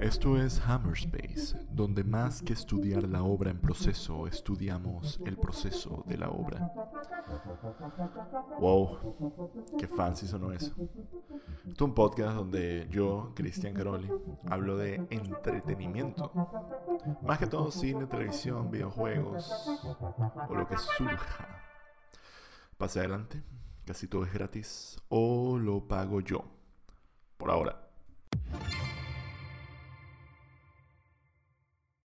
Esto 0.00 0.40
es 0.40 0.60
Hammerspace, 0.66 1.54
donde 1.70 2.02
más 2.02 2.40
que 2.40 2.52
estudiar 2.52 3.02
la 3.02 3.22
obra 3.22 3.50
en 3.50 3.60
proceso, 3.60 4.26
estudiamos 4.26 5.20
el 5.26 5.36
proceso 5.36 6.02
de 6.06 6.16
la 6.16 6.30
obra. 6.30 6.72
Wow, 8.58 9.56
qué 9.76 9.86
fancy 9.86 10.26
sonó 10.26 10.52
eso. 10.52 10.72
Esto 11.68 11.72
es 11.72 11.80
un 11.80 11.94
podcast 11.94 12.36
donde 12.36 12.88
yo, 12.90 13.32
Cristian 13.34 13.74
Caroli, 13.74 14.10
hablo 14.48 14.78
de 14.78 15.06
entretenimiento. 15.10 16.32
Más 17.22 17.38
que 17.38 17.46
todo 17.46 17.70
cine, 17.70 18.06
televisión, 18.06 18.70
videojuegos 18.70 19.68
o 20.48 20.54
lo 20.54 20.66
que 20.66 20.78
surja. 20.78 21.62
Pase 22.78 23.00
adelante 23.00 23.42
casi 23.88 24.06
todo 24.06 24.24
es 24.24 24.32
gratis 24.34 24.98
o 25.08 25.58
lo 25.58 25.88
pago 25.88 26.20
yo. 26.20 26.44
Por 27.38 27.50
ahora. 27.50 27.87